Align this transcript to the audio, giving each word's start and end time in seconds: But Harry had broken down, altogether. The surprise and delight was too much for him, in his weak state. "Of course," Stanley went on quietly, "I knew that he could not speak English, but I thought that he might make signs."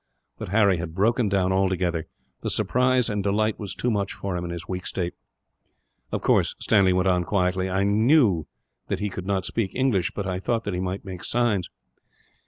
But 0.39 0.47
Harry 0.47 0.77
had 0.77 0.95
broken 0.95 1.29
down, 1.29 1.51
altogether. 1.53 2.07
The 2.41 2.49
surprise 2.49 3.07
and 3.07 3.21
delight 3.21 3.59
was 3.59 3.75
too 3.75 3.91
much 3.91 4.13
for 4.13 4.35
him, 4.35 4.43
in 4.43 4.49
his 4.49 4.67
weak 4.67 4.87
state. 4.87 5.13
"Of 6.11 6.23
course," 6.23 6.55
Stanley 6.57 6.91
went 6.91 7.07
on 7.07 7.23
quietly, 7.23 7.69
"I 7.69 7.83
knew 7.83 8.47
that 8.87 8.97
he 8.97 9.11
could 9.11 9.27
not 9.27 9.45
speak 9.45 9.75
English, 9.75 10.09
but 10.15 10.25
I 10.25 10.39
thought 10.39 10.63
that 10.63 10.73
he 10.73 10.79
might 10.79 11.05
make 11.05 11.23
signs." 11.23 11.69